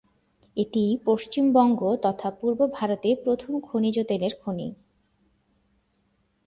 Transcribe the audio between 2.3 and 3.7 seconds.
পূর্ব ভারতে প্রথম